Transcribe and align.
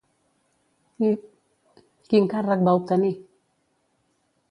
Quin 2.09 2.33
càrrec 2.35 2.67
va 2.71 2.77
obtenir? 2.83 3.15